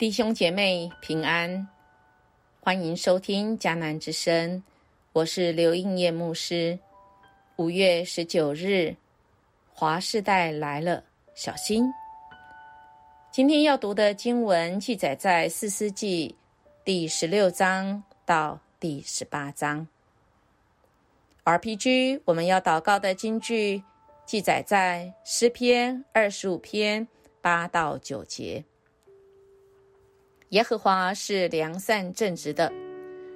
[0.00, 1.68] 弟兄姐妹平安，
[2.58, 4.64] 欢迎收听迦南之声，
[5.12, 6.78] 我是刘应业牧师。
[7.56, 8.96] 五月十九日，
[9.70, 11.04] 华世代来了，
[11.34, 11.84] 小心。
[13.30, 16.34] 今天要读的经文记载在四世纪
[16.82, 19.86] 第十六章到第十八章。
[21.44, 23.84] RPG 我们要祷告的经句
[24.24, 27.06] 记载在诗篇二十五篇
[27.42, 28.64] 八到九节。
[30.50, 32.72] 耶和华是良善正直的，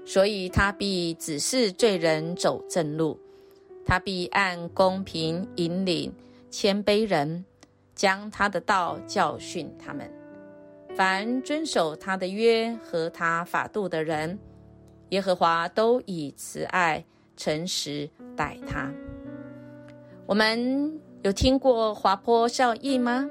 [0.04, 3.16] 所以他必指示罪人走正路，
[3.86, 6.12] 他必按公平引领
[6.50, 7.44] 谦卑人，
[7.94, 10.10] 将他的道教训他们。
[10.96, 14.36] 凡遵守他的约和他法度的人，
[15.10, 17.04] 耶和华都以慈爱、
[17.36, 18.92] 诚实待他。
[20.26, 23.24] 我们有听过滑坡效应吗？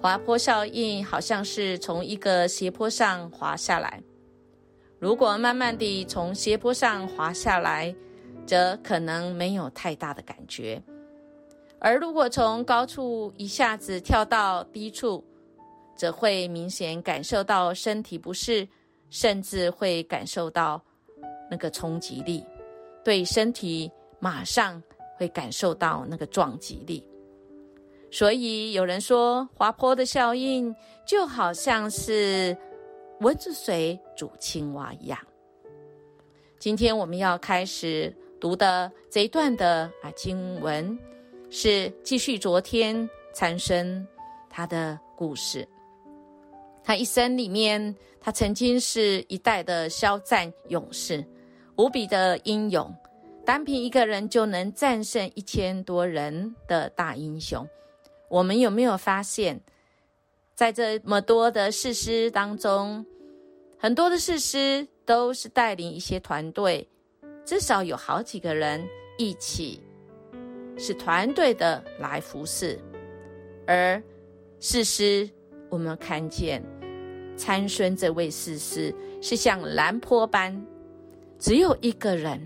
[0.00, 4.02] 滑坡效应好像是从一个斜坡上滑下来。
[4.98, 7.94] 如果慢慢地从斜坡上滑下来，
[8.46, 10.80] 则可能没有太大的感觉；
[11.78, 15.24] 而如果从高处一下子跳到低处，
[15.96, 18.66] 则会明显感受到身体不适，
[19.10, 20.80] 甚至会感受到
[21.50, 22.44] 那个冲击力，
[23.04, 24.82] 对身体马上
[25.16, 27.06] 会感受到那个撞击力。
[28.16, 32.56] 所以有人说，滑坡的效应就好像是
[33.20, 35.18] 蚊子水煮青蛙一样。
[36.58, 40.98] 今天我们要开始读的这一段的啊经文，
[41.50, 44.08] 是继续昨天参生
[44.48, 45.68] 他的故事。
[46.82, 51.22] 他一生里面，他曾经是一代的骁战勇士，
[51.76, 52.90] 无比的英勇，
[53.44, 57.68] 单凭一个人就能战胜一千多人的大英雄。
[58.28, 59.60] 我们有没有发现，
[60.54, 63.06] 在这么多的事师当中，
[63.78, 66.88] 很多的事师都是带领一些团队，
[67.44, 68.84] 至少有好几个人
[69.16, 69.80] 一起
[70.76, 72.76] 是团队的来服侍。
[73.64, 74.02] 而
[74.58, 75.30] 事师，
[75.70, 76.60] 我们看见
[77.36, 78.92] 参孙这位事师
[79.22, 80.66] 是像蓝坡般，
[81.38, 82.40] 只有一个人，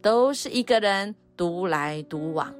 [0.00, 2.54] 都是一个人独来独往，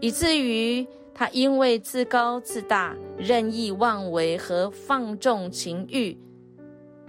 [0.00, 0.86] 以至于。
[1.20, 6.16] 他因为自高自大、任意妄为和放纵情欲，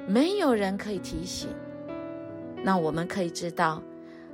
[0.05, 1.47] 没有人可以提醒。
[2.61, 3.81] 那我们可以知道，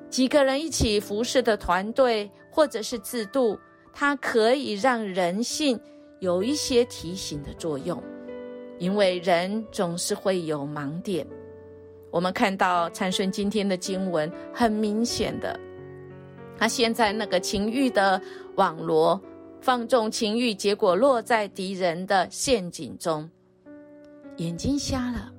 [0.10, 3.56] 几个人一起服侍的团队或者是制度，
[3.94, 5.80] 它可以让人性
[6.22, 8.02] 有一些提醒的作用，
[8.80, 11.24] 因为人总是会有盲点。
[12.10, 15.56] 我们看到参孙今天的经文，很明显的，
[16.58, 18.20] 他现在那个情欲的
[18.56, 19.22] 网罗。
[19.68, 23.30] 放纵情欲，结果落在敌人的陷阱中，
[24.38, 25.30] 眼睛瞎了，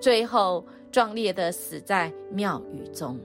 [0.00, 3.16] 最后壮烈的死在庙宇中。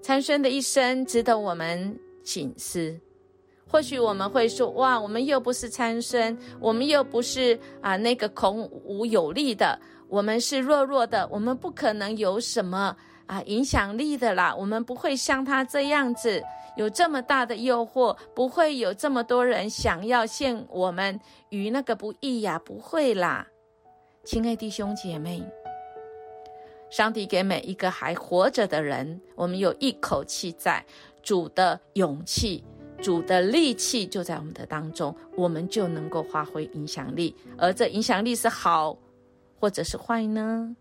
[0.00, 2.96] 参孙的一生值得我们醒思。
[3.66, 9.76] 或许我们会说：“哇，我们又不是参孙，我们又不是啊那个孔武有力的，
[10.06, 12.96] 我们是弱弱的，我们不可能有什么
[13.26, 16.42] 啊影响力的啦，我们不会像他这样子。”
[16.76, 21.20] 有这么大的诱惑，不会有这么多人想要陷我们
[21.50, 22.60] 于那个不义呀？
[22.64, 23.46] 不会啦，
[24.24, 25.40] 亲爱弟兄姐妹，
[26.90, 30.84] 上帝给每一个还活着的人，我们有一口气在，
[31.22, 32.64] 主的勇气、
[33.00, 37.36] 主的力气就在我们的当中，我们就能够发挥影响力。
[37.56, 38.98] 而这影响力是好，
[39.60, 40.74] 或者是坏呢？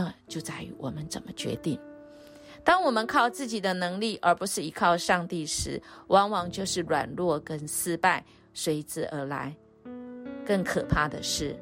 [0.00, 1.78] 那就在于我们怎么决定。
[2.64, 8.24] 当我们靠自己的能力，而不是依靠上帝时，往往就是软弱跟失败
[8.54, 9.54] 随之而来。
[10.46, 11.54] 更可怕的是，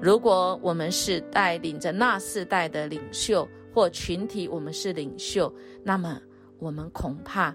[0.00, 5.52] 如果我们是带领着那世代的领袖或群体，我们是领袖，
[5.84, 6.20] 那么
[6.58, 7.54] 我们恐怕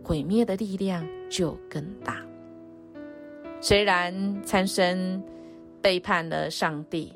[0.00, 2.24] 毁灭的力量就更大。
[3.60, 5.20] 虽然参生
[5.82, 7.12] 背叛了上帝，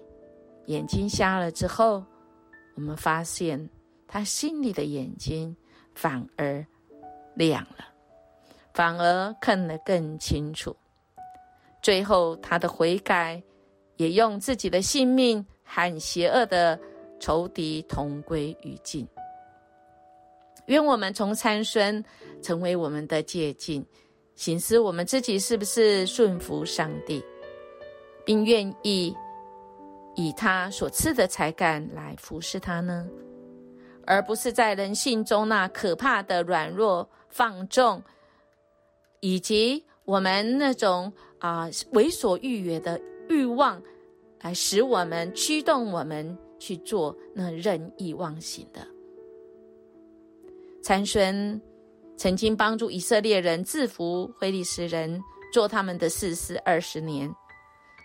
[0.67, 2.05] 眼睛瞎了之后，
[2.81, 3.69] 我们发现。
[4.12, 5.56] 他心里的眼睛
[5.94, 6.67] 反而
[7.37, 7.87] 亮了，
[8.75, 10.75] 反而看得更清楚。
[11.81, 13.41] 最后，他的悔改
[13.99, 16.77] 也用自己的性命和邪恶的
[17.21, 19.06] 仇敌同归于尽。
[20.67, 22.05] 愿我们从参孙
[22.43, 23.81] 成为我们的借鉴，
[24.35, 27.23] 行思我们自己是不是顺服上帝，
[28.25, 29.15] 并愿意
[30.20, 33.08] 以他所赐的才干来服侍他呢？
[34.06, 38.02] 而不是在人性中那可怕的软弱、放纵，
[39.20, 43.81] 以及我们那种啊为所欲为的欲望
[44.40, 48.87] 来使我们驱动我们去做那任意妄行的。
[50.82, 51.61] 参孙
[52.17, 55.19] 曾经帮助以色列人制服非利士人，
[55.52, 57.32] 做他们的士师二十年。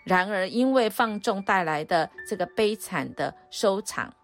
[0.06, 4.14] 然而，因为放纵带来的这个悲惨的收场，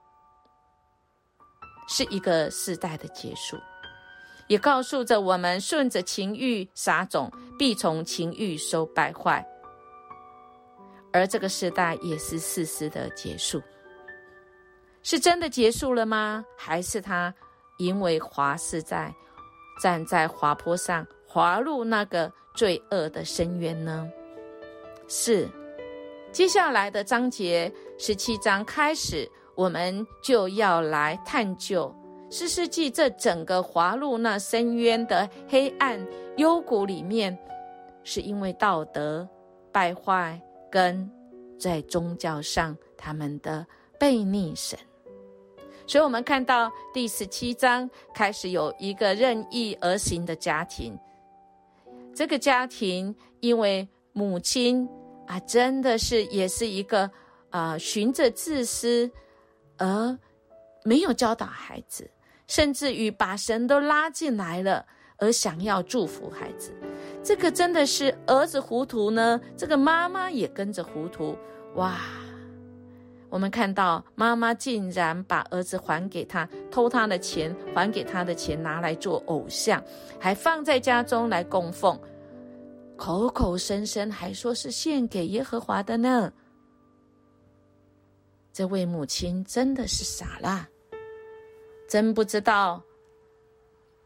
[1.88, 3.56] 是一个时代的结束，
[4.46, 9.44] 也告诉着我们：顺着情欲撒种，必从情欲收败坏。
[11.12, 13.60] 而这个时代也是事实的结束，
[15.02, 16.44] 是真的结束了吗？
[16.56, 17.34] 还是他
[17.78, 19.12] 因为滑是在
[19.82, 24.08] 站在滑坡上滑入那个罪恶的深渊呢？
[25.08, 25.50] 是。
[26.32, 31.94] 接下来的章节十七章开始，我们就要来探究
[32.30, 36.00] 四世纪这整个滑入那深渊的黑暗
[36.38, 37.38] 幽谷里面，
[38.02, 39.28] 是因为道德
[39.70, 40.40] 败坏
[40.70, 41.06] 跟
[41.58, 43.66] 在宗教上他们的
[44.00, 44.78] 背逆神。
[45.86, 50.98] 所以，我们看到第十七章开始有一个任意而行的家庭，
[52.14, 54.88] 这个家庭因为母亲。
[55.26, 57.10] 啊，真的是也是一个
[57.50, 59.10] 啊，循着自私
[59.78, 60.18] 而
[60.84, 62.10] 没有教导孩子，
[62.46, 64.84] 甚至于把神都拉进来了，
[65.18, 66.72] 而想要祝福孩子，
[67.22, 71.36] 这个真的是儿子糊涂呢，这个妈妈也跟着糊涂。
[71.76, 71.98] 哇，
[73.30, 79.82] 我们看到妈妈竟然把儿子还给他，偷他的钱，还给他的钱拿来做偶像，
[80.20, 81.98] 还放在家中来供奉。
[83.04, 86.32] 口口声声还说是献给耶和华的呢，
[88.52, 90.68] 这位母亲真的是傻了，
[91.88, 92.80] 真不知道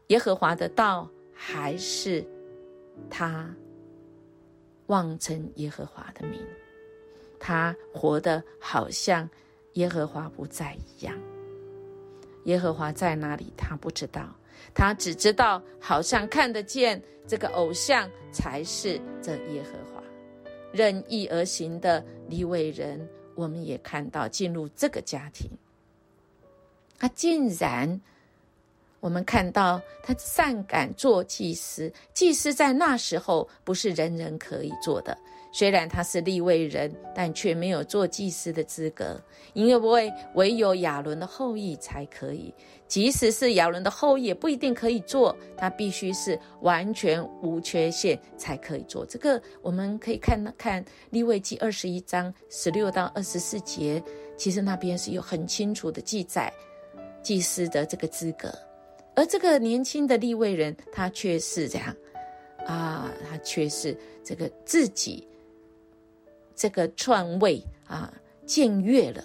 [0.07, 2.25] 耶和华的道还是
[3.07, 3.47] 他
[4.87, 6.41] 妄称耶和华的名，
[7.39, 9.29] 他活得好像
[9.73, 11.15] 耶和华不在一样。
[12.45, 13.53] 耶和华在哪里？
[13.55, 14.35] 他不知道。
[14.73, 20.03] 他只知道，好像看得见这个偶像才是这耶和华，
[20.71, 25.49] 任意而行的利未人，我们也看到进入这个家庭，
[26.97, 28.01] 他竟然，
[28.99, 35.17] 我们看到他善敢做祭司，祭司在那时候不是人人可以做的。
[35.51, 39.19] 虽然他是立位人，但却没有做祭司的资格，
[39.53, 42.53] 因为唯有亚伦的后裔才可以。
[42.87, 49.05] 即使是亚伦的后裔，也不一定可以做，他必须是完全无缺陷才可以做。
[49.05, 54.01] 这个我们可以看看立位记二十一章十六到二十四节，
[54.37, 56.53] 其实那边是有很清楚的记载
[57.23, 58.53] 祭司的这个资格，
[59.15, 61.95] 而这个年轻的立位人，他却是这样
[62.65, 65.27] 啊，他却是这个自己。
[66.57, 68.11] 这个篡位啊，
[68.47, 69.23] 僭越了，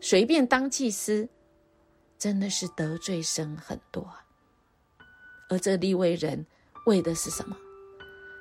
[0.00, 1.28] 随便当祭司，
[2.18, 4.20] 真的是得罪神很多啊。
[5.48, 6.44] 而这立位人
[6.86, 7.56] 为的是什么？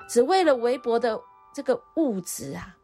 [0.09, 1.21] 只为了微薄的
[1.53, 2.75] 这个物质啊，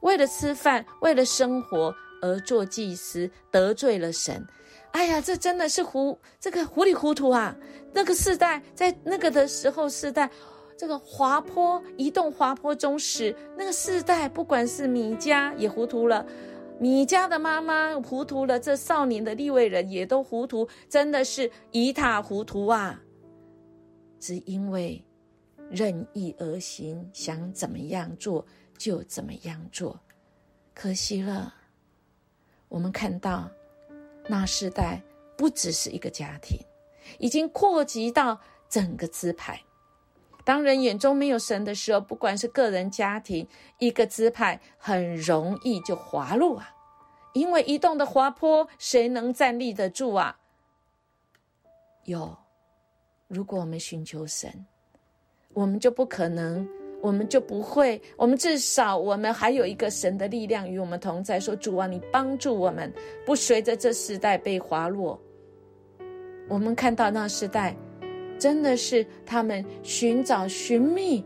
[0.00, 4.42] 为了吃饭，为了生活而做祭司，得罪了神。
[4.92, 7.54] 哎呀，这真的是糊这个糊里糊涂啊！
[7.92, 10.30] 那个时代，在那个的时候，时代。
[10.76, 16.26] 这个滑坡移动滑坡中使那个世代，不管是米家也糊涂了，
[16.78, 23.02] 米家的妈妈糊涂了，这少年的立位人也都糊涂，真的是一塌糊涂啊！
[24.20, 25.02] 只因为
[25.70, 28.44] 任意而行，想怎么样做
[28.76, 29.98] 就怎么样做，
[30.74, 31.54] 可惜了。
[32.68, 33.48] 我们看到
[34.28, 35.00] 那世代
[35.38, 36.58] 不只是一个家庭，
[37.18, 39.58] 已经扩及到整个支派。
[40.46, 43.44] 当人眼中没有神的时候，不管是个人、家庭，
[43.80, 46.72] 一个支派很容易就滑落啊！
[47.32, 50.38] 因为移动的滑坡，谁能站立得住啊？
[52.04, 52.32] 有，
[53.26, 54.64] 如果我们寻求神，
[55.52, 56.64] 我们就不可能，
[57.02, 62.92] 我们就不会，我们至少我们还有一个神的力量与我们同在，说主啊，你帮助我们，
[63.24, 65.20] 不随着这时代被滑落。
[66.48, 67.76] 我们看到那时代。
[68.38, 71.24] 真的是他们寻找、寻觅、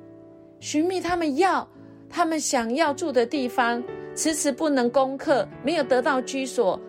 [0.60, 1.68] 寻觅他们要、
[2.08, 3.82] 他们想要住的地方，
[4.14, 6.80] 迟迟不能攻克，没有得到居所，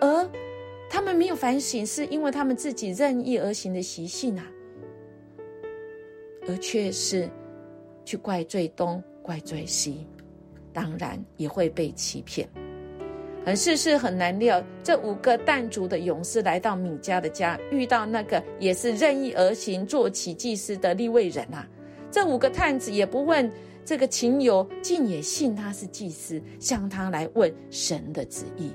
[0.00, 0.30] 而
[0.88, 4.46] 他们没有反省，是因为他们自己任意而行的习性啊，
[6.48, 7.28] 而却是
[8.04, 10.06] 去怪罪东、怪罪西，
[10.72, 12.48] 当然也会被欺骗。
[13.46, 21.64] 很世事很难料，这五个弹族的勇士来到米迦的家，遇到那个也是任意而行、做起祭司的立位人啊。
[22.10, 23.48] 这五个探子也不问
[23.84, 28.72] 这个情友竟也信他是祭司，向他来问神的旨意。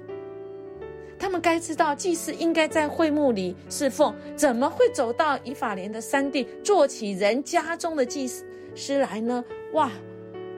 [1.20, 9.44] 他们该知道，祭司应该在会幕里侍奉，怎么会走到以法莲的山地，做起人家中的祭司来呢？
[9.74, 9.92] 哇，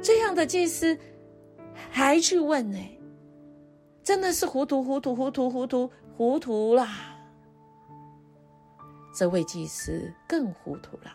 [0.03, 0.95] 这样的祭司
[1.89, 2.77] 还去问呢？
[4.03, 6.87] 真的是糊涂糊涂糊涂糊涂糊涂啦！
[9.15, 11.11] 这位祭司更糊涂了，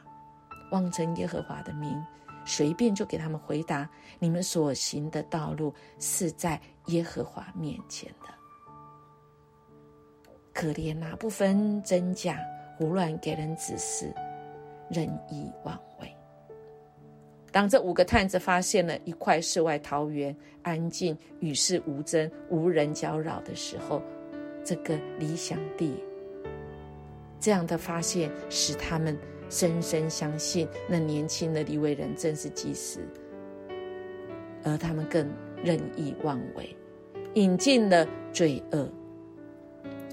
[0.71, 2.02] 妄称耶和华的名。
[2.45, 3.87] 随便就给他们回答：
[4.18, 8.28] 你们所行的道路是在耶和华面前的。
[10.54, 12.38] 可怜哪不分真假，
[12.78, 14.14] 胡乱给人指示，
[14.88, 15.88] 任意妄为。
[17.59, 24.00] 当这五个探子发现了一块世外桃源，安静、与世无争、无人搅扰的时候，
[24.65, 25.93] 这个理想地，
[27.41, 29.19] 这样的发现使他们。
[29.50, 33.00] 深深相信那年轻的利未人正是祭司，
[34.62, 35.29] 而他们更
[35.65, 36.77] 任意妄为，
[37.35, 38.88] 引进了罪恶。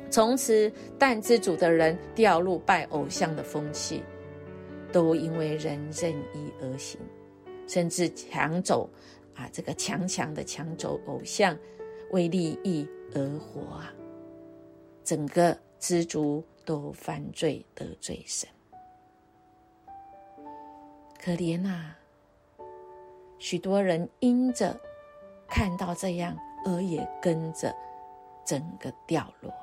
[0.10, 4.02] 从此，但之主的人掉入拜偶像的风气，
[4.92, 7.00] 都因为人任意而行，
[7.68, 8.90] 甚至抢走
[9.36, 11.58] 啊，这个强强的抢走偶像，
[12.12, 13.94] 为利益而活啊！
[15.04, 18.50] 整个知足都犯罪得罪神。
[21.20, 21.96] 可怜呐！
[23.40, 24.80] 许多人因着
[25.48, 27.76] 看到这样，而也跟着
[28.46, 29.54] 整个掉落。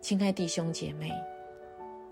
[0.00, 1.10] 亲爱弟兄姐妹，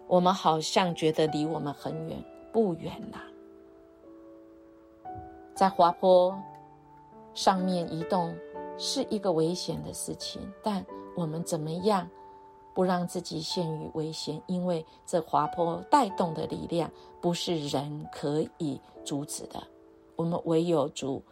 [0.08, 2.22] 我们好像觉得离我们很远，
[2.52, 3.24] 不远啦。
[5.56, 6.38] 在滑坡
[7.32, 8.36] 上面移动
[8.76, 10.84] 是一个危险的事情，但
[11.16, 12.06] 我们怎么样？
[12.74, 16.90] 不让自己陷于危险，因为这滑坡带动的力量
[17.22, 19.66] 不是人可以阻止的。
[20.14, 21.22] 我们唯有主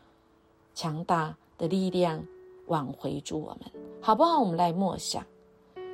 [0.74, 2.24] 强大的力量
[2.68, 4.40] 挽回住我们，好不好？
[4.40, 5.22] 我们来默想，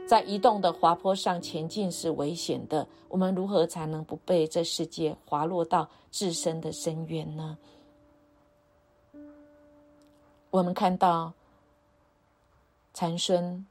[0.07, 7.59] 在移动的滑坡上前进是危险的，我们如何才能不被这世界滑落到自身的深渊呢？
[10.51, 11.33] 我们看到
[12.95, 13.67] 禅孙。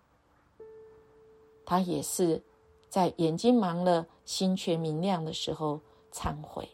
[1.66, 2.42] 他也是
[2.90, 5.80] 在眼睛盲了、心却明亮的时候
[6.12, 6.68] 忏悔，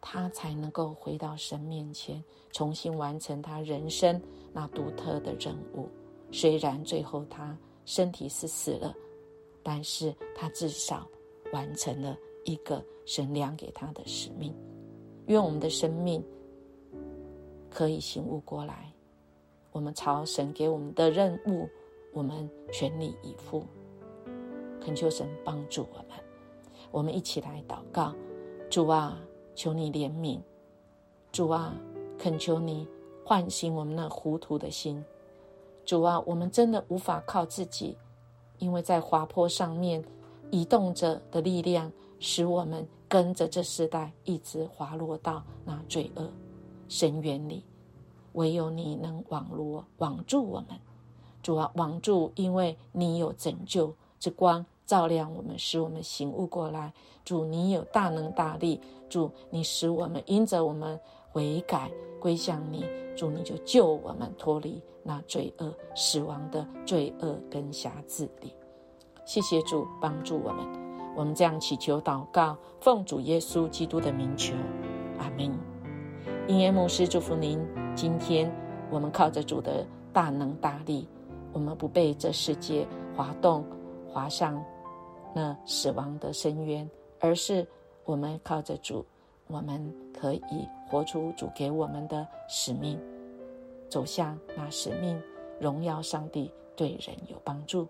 [0.00, 4.20] 他才能够回到神面前，重新完成他人生
[4.52, 5.88] 那独特的任务。
[6.32, 8.92] 虽然最后他身体是死了，
[9.62, 11.06] 但是他至少
[11.52, 14.52] 完成了一个神量给他的使命。
[15.26, 16.20] 愿我们的生命
[17.70, 18.89] 可以醒悟过来，
[19.72, 21.68] 我们朝神给我们的任务，
[22.12, 23.64] 我们全力以赴。
[24.80, 26.18] 恳求神帮助我们，
[26.90, 28.14] 我们一起来祷告：
[28.68, 29.20] 主啊，
[29.54, 30.40] 求你怜悯；
[31.30, 31.74] 主啊，
[32.18, 32.88] 恳求你
[33.24, 35.00] 唤醒我们那糊涂的心；
[35.84, 37.96] 主啊，我们真的无法靠自己，
[38.58, 40.02] 因为在滑坡上面
[40.50, 46.28] 移动着的力量，使我们跟着这时代一直滑落到那罪恶
[46.88, 47.62] 深渊里。
[48.32, 50.78] 唯有你能网罗网住我们，
[51.42, 53.94] 主啊，网住，因为你有拯救。
[54.18, 56.92] 之光照亮我们，使我们醒悟过来。
[57.24, 58.78] 主，你有大能大力。
[59.08, 62.84] 主，你使我们因着我们悔改归向你。
[63.16, 68.52] 主，你就救我们脱离那罪恶、死亡的罪恶跟辖制里。
[69.24, 70.66] 谢谢主帮助我们。
[71.16, 74.54] 我们这样祈求祷告，奉主耶稣基督的名求，
[75.18, 75.50] 阿门。
[76.46, 77.58] 因耶牧师祝福您。
[78.00, 78.50] 今天
[78.90, 81.06] 我们靠着主的大能大力，
[81.52, 83.62] 我们不被这世界滑动。
[84.08, 84.64] 滑上
[85.34, 86.88] 那死亡的深渊，
[87.20, 87.64] 而是
[88.06, 89.04] 我们靠着主，
[89.48, 92.98] 我们可以活出主给我们的使命，
[93.90, 95.20] 走向那使命，
[95.60, 97.86] 荣耀上帝，对人有帮助。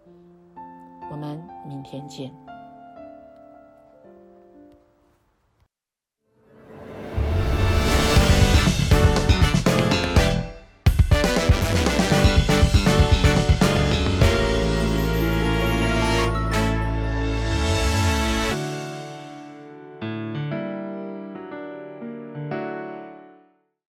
[1.09, 2.50] 我们明天见。